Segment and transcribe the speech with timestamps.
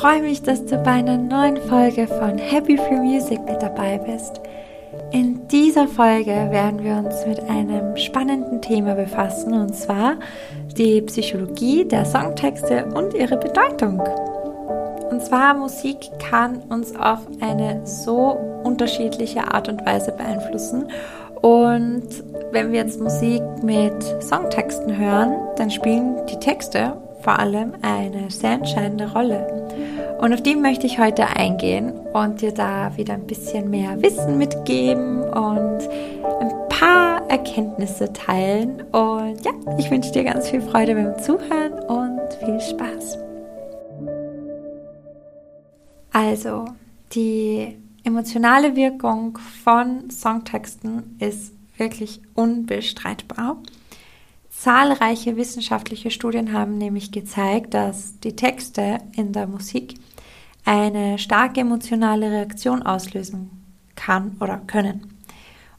[0.00, 4.40] freue mich, dass du bei einer neuen Folge von Happy Free Music mit dabei bist.
[5.10, 10.14] In dieser Folge werden wir uns mit einem spannenden Thema befassen und zwar
[10.74, 14.00] die Psychologie der Songtexte und ihre Bedeutung.
[15.10, 20.88] Und zwar Musik kann uns auf eine so unterschiedliche Art und Weise beeinflussen.
[21.42, 22.08] Und
[22.52, 28.52] wenn wir jetzt Musik mit Songtexten hören, dann spielen die Texte vor allem eine sehr
[28.52, 29.68] entscheidende Rolle.
[30.20, 34.36] Und auf die möchte ich heute eingehen und dir da wieder ein bisschen mehr Wissen
[34.36, 35.88] mitgeben und
[36.40, 38.82] ein paar Erkenntnisse teilen.
[38.92, 43.16] Und ja, ich wünsche dir ganz viel Freude beim Zuhören und viel Spaß.
[46.12, 46.66] Also,
[47.14, 53.56] die emotionale Wirkung von Songtexten ist wirklich unbestreitbar.
[54.50, 59.94] Zahlreiche wissenschaftliche Studien haben nämlich gezeigt, dass die Texte in der Musik
[60.64, 63.50] eine starke emotionale Reaktion auslösen
[63.94, 65.18] kann oder können.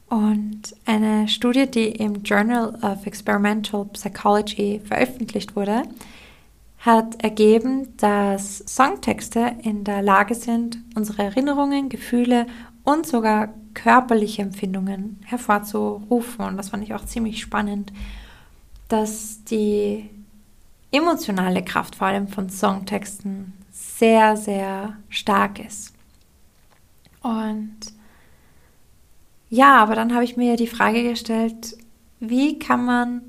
[0.08, 5.84] Und eine Studie, die im Journal of Experimental Psychology veröffentlicht wurde,
[6.80, 12.46] hat ergeben, dass Songtexte in der Lage sind, unsere Erinnerungen, Gefühle
[12.84, 16.44] und sogar körperliche Empfindungen hervorzurufen.
[16.44, 17.92] Und das fand ich auch ziemlich spannend,
[18.88, 20.10] dass die
[20.90, 23.54] emotionale Kraft vor allem von Songtexten
[24.02, 25.94] sehr, sehr stark ist.
[27.22, 27.78] Und
[29.48, 31.76] ja, aber dann habe ich mir die Frage gestellt,
[32.18, 33.22] wie kann man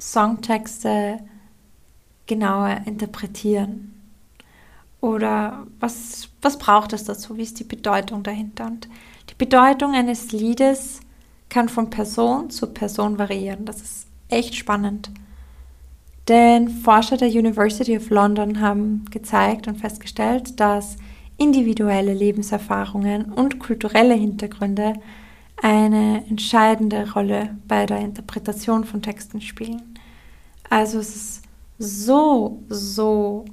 [0.00, 1.20] Songtexte
[2.26, 3.94] genauer interpretieren?
[5.00, 7.36] Oder was, was braucht es dazu?
[7.36, 8.66] Wie ist die Bedeutung dahinter?
[8.66, 8.88] Und
[9.30, 10.98] die Bedeutung eines Liedes
[11.48, 13.64] kann von Person zu Person variieren.
[13.66, 15.12] Das ist echt spannend.
[16.28, 20.96] Denn Forscher der University of London haben gezeigt und festgestellt, dass
[21.38, 24.94] individuelle Lebenserfahrungen und kulturelle Hintergründe
[25.62, 29.98] eine entscheidende Rolle bei der Interpretation von Texten spielen.
[30.68, 31.42] Also es ist
[31.78, 33.44] so, so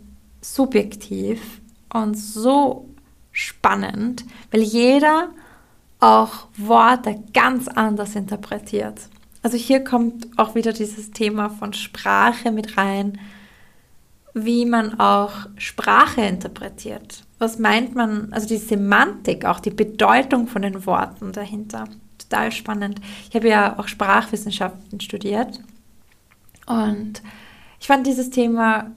[0.41, 1.61] subjektiv
[1.94, 2.89] und so
[3.31, 5.29] spannend, weil jeder
[6.00, 9.09] auch Worte ganz anders interpretiert.
[9.45, 13.19] Also hier kommt auch wieder dieses Thema von Sprache mit rein,
[14.33, 17.23] wie man auch Sprache interpretiert.
[17.38, 21.83] Was meint man, also die Semantik, auch die Bedeutung von den Worten dahinter.
[22.17, 23.00] Total spannend.
[23.29, 25.59] Ich habe ja auch Sprachwissenschaften studiert
[26.66, 27.22] und
[27.79, 28.89] ich fand dieses Thema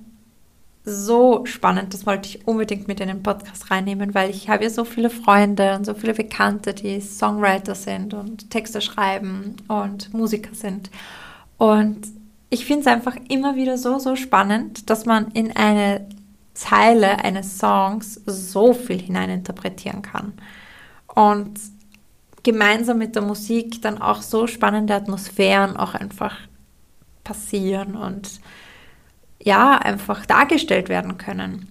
[0.85, 1.93] so spannend.
[1.95, 5.11] Das wollte ich unbedingt mit in den Podcast reinnehmen, weil ich habe ja so viele
[5.11, 10.91] Freunde und so viele Bekannte, die Songwriter sind und Texte schreiben und Musiker sind.
[11.59, 12.07] Und
[12.51, 16.07] ich finde es einfach immer wieder so, so spannend, dass man in eine
[16.55, 20.33] Zeile eines Songs so viel hineininterpretieren kann.
[21.07, 21.59] Und
[22.43, 26.37] gemeinsam mit der Musik dann auch so spannende Atmosphären auch einfach
[27.25, 28.41] passieren und
[29.43, 31.69] ja, einfach dargestellt werden können.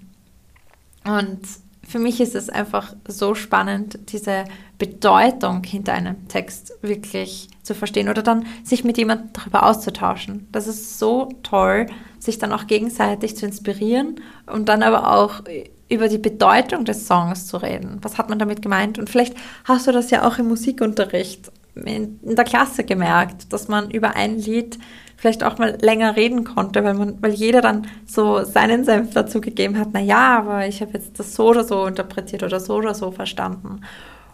[1.04, 1.40] Und
[1.88, 4.44] für mich ist es einfach so spannend, diese
[4.78, 10.48] Bedeutung hinter einem Text wirklich zu verstehen oder dann sich mit jemandem darüber auszutauschen.
[10.52, 11.88] Das ist so toll,
[12.20, 15.44] sich dann auch gegenseitig zu inspirieren und dann aber auch
[15.90, 18.00] über die Bedeutung des Songs zu reden.
[18.02, 19.00] Was hat man damit gemeint?
[19.00, 23.92] Und vielleicht hast du das ja auch im Musikunterricht in, der Klasse gemerkt, dass man
[23.92, 24.78] über ein Lied
[25.18, 29.42] vielleicht auch mal länger reden konnte, weil man, weil jeder dann so seinen Senf dazu
[29.42, 32.76] gegeben hat, na ja, aber ich habe jetzt das so oder so interpretiert oder so
[32.76, 33.82] oder so verstanden.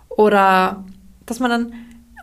[0.09, 0.83] Oder
[1.25, 1.73] dass man dann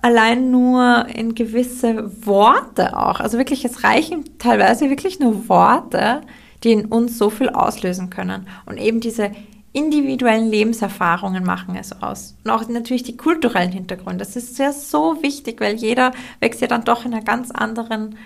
[0.02, 6.20] allein nur in gewisse Worte auch, also wirklich, es reichen teilweise wirklich nur Worte,
[6.62, 8.46] die in uns so viel auslösen können.
[8.66, 9.30] Und eben diese
[9.72, 12.36] individuellen Lebenserfahrungen machen es aus.
[12.44, 14.18] Und auch natürlich die kulturellen Hintergründe.
[14.18, 18.16] Das ist sehr so wichtig, weil jeder wächst ja dann doch in einer ganz anderen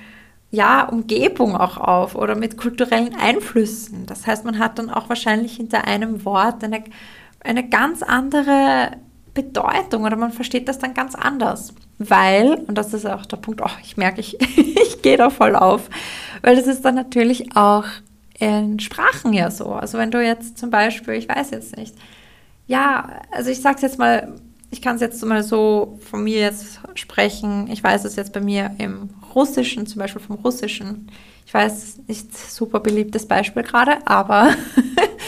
[0.55, 4.07] ja, Umgebung auch auf oder mit kulturellen Einflüssen.
[4.07, 6.85] Das heißt, man hat dann auch wahrscheinlich hinter einem Wort eine,
[7.41, 8.93] eine ganz andere
[9.35, 11.75] Bedeutung oder man versteht das dann ganz anders.
[11.99, 15.57] Weil, und das ist auch der Punkt, oh, ich merke, ich, ich gehe da voll
[15.57, 15.91] auf,
[16.43, 17.85] weil das ist dann natürlich auch
[18.39, 19.73] in Sprachen ja so.
[19.73, 21.95] Also wenn du jetzt zum Beispiel, ich weiß jetzt nicht,
[22.67, 24.33] ja, also ich sage es jetzt mal,
[24.71, 27.69] ich kann es jetzt mal so von mir jetzt sprechen.
[27.71, 31.11] Ich weiß es jetzt bei mir im Russischen, zum Beispiel vom Russischen.
[31.47, 34.55] Ich weiß, nicht super beliebtes Beispiel gerade, aber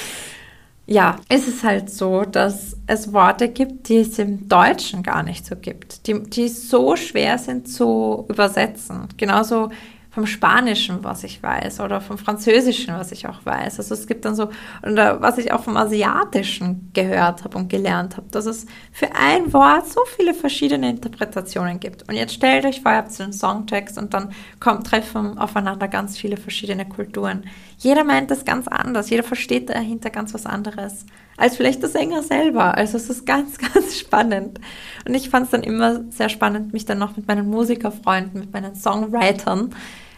[0.87, 5.45] ja, ist es halt so, dass es Worte gibt, die es im Deutschen gar nicht
[5.45, 9.09] so gibt, die, die so schwer sind zu übersetzen.
[9.17, 9.71] Genauso
[10.17, 13.79] vom Spanischen, was ich weiß, oder vom Französischen, was ich auch weiß.
[13.81, 14.49] Also es gibt dann so,
[14.83, 19.53] oder was ich auch vom Asiatischen gehört habe und gelernt habe, dass es für ein
[19.53, 22.09] Wort so viele verschiedene Interpretationen gibt.
[22.09, 25.87] Und jetzt stellt euch vor, ihr habt so einen Songtext und dann kommt, treffen aufeinander
[25.87, 27.45] ganz viele verschiedene Kulturen.
[27.77, 31.05] Jeder meint das ganz anders, jeder versteht dahinter ganz was anderes
[31.37, 32.75] als vielleicht der Sänger selber.
[32.75, 34.61] Also es ist ganz, ganz spannend.
[35.07, 38.53] Und ich fand es dann immer sehr spannend, mich dann noch mit meinen Musikerfreunden, mit
[38.53, 39.75] meinen Songwritern,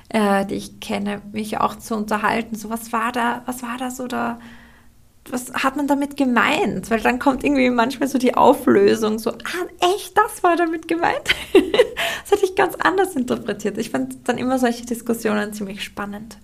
[0.08, 2.56] äh, die ich kenne, mich auch zu unterhalten.
[2.56, 4.38] So, was war da, was war das oder
[5.30, 6.90] was hat man damit gemeint?
[6.90, 11.34] Weil dann kommt irgendwie manchmal so die Auflösung, so, ah, echt, das war damit gemeint?
[11.52, 13.78] das hatte ich ganz anders interpretiert.
[13.78, 16.38] Ich fand dann immer solche Diskussionen ziemlich spannend.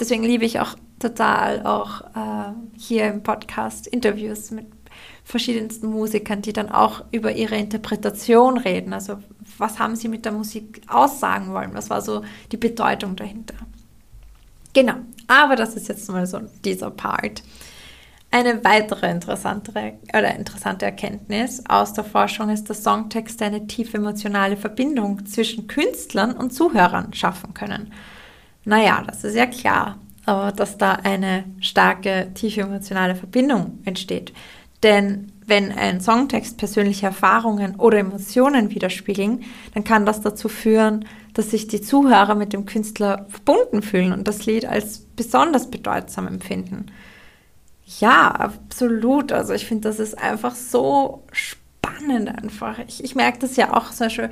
[0.00, 4.66] Deswegen liebe ich auch total auch äh, hier im Podcast Interviews mit
[5.24, 8.92] verschiedensten Musikern, die dann auch über ihre Interpretation reden.
[8.92, 9.18] Also
[9.58, 11.74] was haben sie mit der Musik aussagen wollen?
[11.74, 12.22] Was war so
[12.52, 13.54] die Bedeutung dahinter?
[14.72, 14.96] Genau,
[15.28, 17.42] aber das ist jetzt mal so dieser Part.
[18.30, 24.56] Eine weitere interessantere oder interessante Erkenntnis aus der Forschung ist, dass Songtexte eine tiefe emotionale
[24.56, 27.92] Verbindung zwischen Künstlern und Zuhörern schaffen können.
[28.64, 34.32] Naja, das ist ja klar, dass da eine starke, tiefe emotionale Verbindung entsteht.
[34.84, 39.42] Denn wenn ein Songtext persönliche Erfahrungen oder Emotionen widerspiegeln,
[39.72, 44.28] dann kann das dazu führen, dass sich die Zuhörer mit dem Künstler verbunden fühlen und
[44.28, 46.86] das Lied als besonders bedeutsam empfinden.
[47.98, 49.32] Ja, absolut.
[49.32, 52.78] Also ich finde, das ist einfach so spannend einfach.
[52.86, 54.30] Ich, ich merke das ja auch zum Beispiel,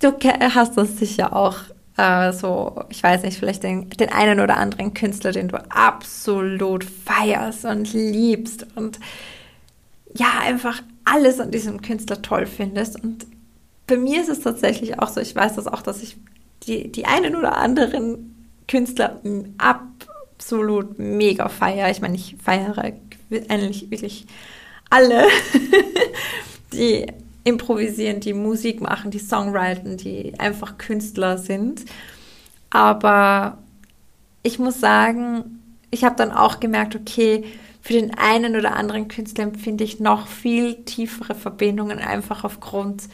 [0.00, 0.12] du
[0.54, 1.58] hast das sicher auch
[1.96, 6.84] äh, so, ich weiß nicht, vielleicht den, den einen oder anderen Künstler, den du absolut
[6.84, 8.98] feierst und liebst und
[10.16, 13.02] ja, einfach alles an diesem Künstler toll findest.
[13.02, 13.26] Und
[13.86, 16.16] bei mir ist es tatsächlich auch so, ich weiß das auch, dass ich
[16.66, 19.20] die, die einen oder anderen Künstler
[19.58, 21.90] absolut mega feiere.
[21.90, 22.92] Ich meine, ich feiere
[23.48, 24.26] eigentlich wirklich
[24.90, 25.26] alle,
[26.72, 27.06] die
[27.44, 31.84] improvisieren, die Musik machen, die Songwriten, die einfach Künstler sind.
[32.70, 33.58] Aber
[34.42, 35.60] ich muss sagen,
[35.90, 37.44] ich habe dann auch gemerkt, okay,
[37.82, 43.08] für den einen oder anderen Künstler empfinde ich noch viel tiefere Verbindungen einfach aufgrund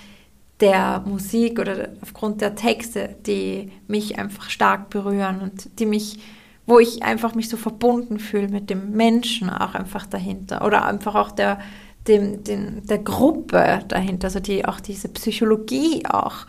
[0.60, 6.18] der Musik oder aufgrund der Texte, die mich einfach stark berühren und die mich,
[6.66, 11.14] wo ich einfach mich so verbunden fühle mit dem Menschen auch einfach dahinter oder einfach
[11.14, 11.60] auch der,
[12.06, 16.46] dem, dem, der Gruppe dahinter, also die auch diese Psychologie auch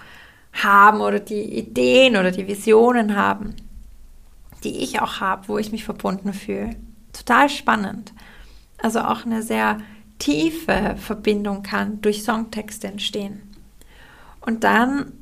[0.51, 3.55] haben oder die Ideen oder die Visionen haben,
[4.65, 6.75] die ich auch habe, wo ich mich verbunden fühle.
[7.13, 8.13] Total spannend.
[8.77, 9.79] Also auch eine sehr
[10.19, 13.41] tiefe Verbindung kann durch Songtexte entstehen.
[14.41, 15.13] Und dann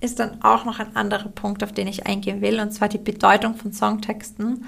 [0.00, 2.98] ist dann auch noch ein anderer Punkt, auf den ich eingehen will, und zwar die
[2.98, 4.66] Bedeutung von Songtexten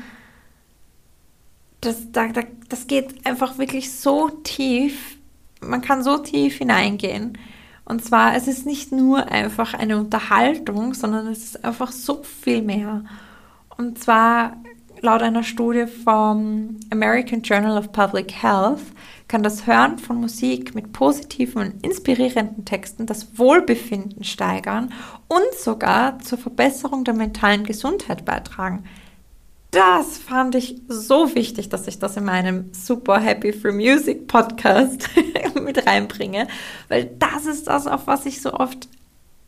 [1.80, 5.16] das, da, da, das geht einfach wirklich so tief.
[5.60, 7.38] Man kann so tief hineingehen.
[7.84, 12.62] Und zwar, es ist nicht nur einfach eine Unterhaltung, sondern es ist einfach so viel
[12.62, 13.04] mehr.
[13.76, 14.56] Und zwar
[15.02, 18.80] laut einer Studie vom American Journal of Public Health
[19.28, 24.92] kann das Hören von Musik mit positiven und inspirierenden Texten das Wohlbefinden steigern
[25.28, 28.84] und sogar zur Verbesserung der mentalen Gesundheit beitragen.
[29.72, 35.10] Das fand ich so wichtig, dass ich das in meinem Super Happy for Music Podcast
[35.60, 36.46] mit reinbringe,
[36.88, 38.88] weil das ist das, auf was ich so oft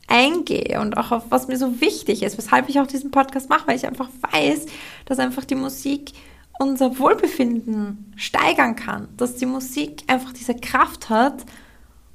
[0.08, 3.68] eingehe und auch auf was mir so wichtig ist, weshalb ich auch diesen Podcast mache,
[3.68, 4.66] weil ich einfach weiß,
[5.04, 6.12] dass einfach die Musik
[6.58, 11.44] unser Wohlbefinden steigern kann, dass die Musik einfach diese Kraft hat,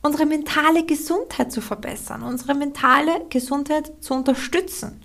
[0.02, 5.00] unsere mentale Gesundheit zu verbessern, unsere mentale Gesundheit zu unterstützen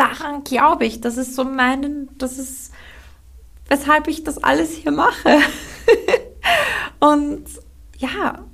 [0.00, 1.00] daran glaube ich.
[1.00, 2.72] Das ist so mein, das ist,
[3.68, 5.38] weshalb ich das alles hier mache.
[7.00, 7.44] und
[7.98, 8.44] ja,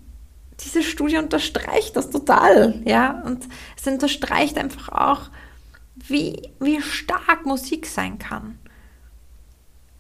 [0.61, 3.47] diese Studie unterstreicht das total, ja, und
[3.77, 5.31] es unterstreicht einfach auch,
[5.97, 8.59] wie, wie stark Musik sein kann.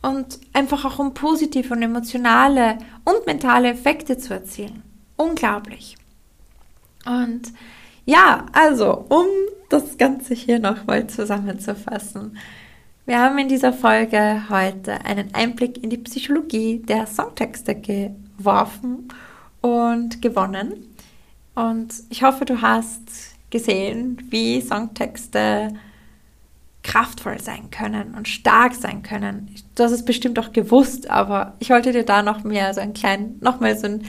[0.02, 4.82] Und einfach auch um positive und emotionale und mentale Effekte zu erzielen.
[5.16, 5.96] Unglaublich.
[7.04, 7.52] Und
[8.04, 9.26] ja, also, um
[9.68, 12.38] das Ganze hier nochmal zusammenzufassen.
[13.04, 19.08] Wir haben in dieser Folge heute einen Einblick in die Psychologie der Songtexte geworfen
[19.66, 20.94] und gewonnen.
[21.54, 25.72] Und ich hoffe, du hast gesehen, wie Songtexte
[26.82, 29.52] kraftvoll sein können und stark sein können.
[29.74, 32.94] Du hast es bestimmt auch gewusst, aber ich wollte dir da noch mehr so einen
[32.94, 34.04] kleinen, nochmal so ein,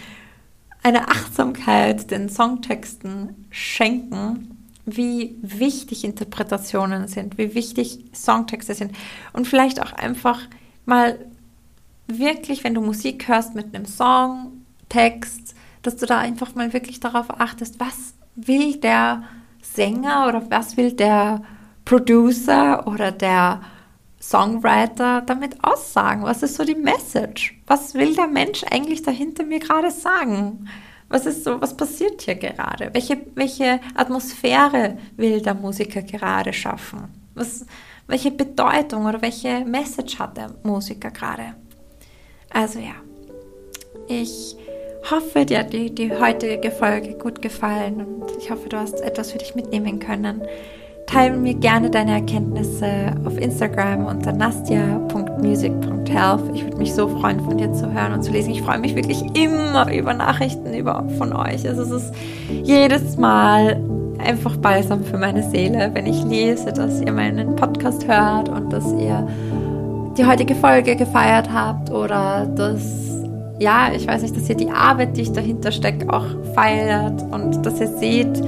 [0.83, 4.53] eine Achtsamkeit den Songtexten schenken
[4.85, 8.93] wie wichtig Interpretationen sind, wie wichtig Songtexte sind
[9.33, 10.39] und vielleicht auch einfach
[10.85, 11.19] mal
[12.07, 13.85] wirklich, wenn du Musik hörst mit einem
[14.87, 19.23] Songtext, dass du da einfach mal wirklich darauf achtest, was will der
[19.61, 21.41] Sänger oder was will der
[21.85, 23.61] Producer oder der
[24.21, 26.23] Songwriter damit aussagen?
[26.23, 27.59] Was ist so die Message?
[27.67, 30.67] Was will der Mensch eigentlich dahinter mir gerade sagen?
[31.09, 32.89] Was ist so, was passiert hier gerade?
[32.93, 37.07] Welche, welche Atmosphäre will der Musiker gerade schaffen?
[37.33, 37.65] Was,
[38.07, 41.55] welche Bedeutung oder welche Message hat der Musiker gerade?
[42.49, 42.95] Also ja,
[44.07, 44.57] ich
[45.11, 49.31] hoffe, dir hat die, die heutige Folge gut gefallen und ich hoffe, du hast etwas
[49.31, 50.41] für dich mitnehmen können.
[51.05, 56.41] Teile mir gerne deine Erkenntnisse auf Instagram unter nastia.music.health.
[56.53, 58.51] Ich würde mich so freuen, von dir zu hören und zu lesen.
[58.51, 61.65] Ich freue mich wirklich immer über Nachrichten über, von euch.
[61.65, 62.13] Also es ist
[62.63, 63.81] jedes Mal
[64.19, 68.91] einfach balsam für meine Seele, wenn ich lese, dass ihr meinen Podcast hört und dass
[68.93, 69.25] ihr
[70.17, 73.06] die heutige Folge gefeiert habt oder dass
[73.59, 77.65] ja, ich weiß nicht, dass ihr die Arbeit, die ich dahinter stecke, auch feiert und
[77.65, 78.41] dass ihr seht,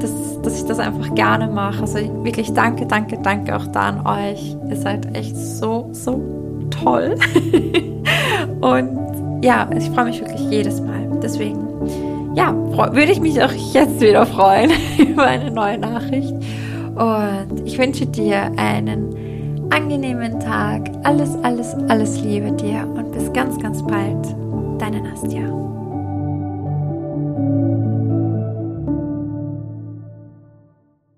[0.00, 1.80] dass, dass ich das einfach gerne mache.
[1.80, 4.56] Also wirklich danke, danke, danke auch da an euch.
[4.68, 6.20] Ihr seid echt so, so
[6.70, 7.16] toll.
[8.60, 11.18] und ja, ich freue mich wirklich jedes Mal.
[11.22, 11.58] Deswegen,
[12.34, 16.34] ja, würde ich mich auch jetzt wieder freuen über eine neue Nachricht.
[16.94, 19.25] Und ich wünsche dir einen
[19.70, 20.90] angenehmen Tag.
[21.04, 24.26] Alles, alles, alles Liebe dir und bis ganz, ganz bald.
[24.78, 25.42] Deine Nastja.